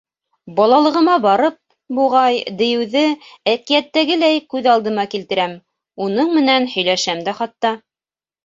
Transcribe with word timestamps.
Балалығыма 0.59 1.17
барып, 1.25 1.57
буғай, 1.97 2.39
дейеүҙе 2.63 3.03
әкиәттәгеләй 3.53 4.41
күҙ 4.55 4.71
алдына 4.73 5.07
килтерәм, 5.13 5.55
уның 6.07 6.37
менән 6.41 6.67
һөйләшәм 6.75 7.23
дә 7.31 7.41
хатта. 7.43 7.77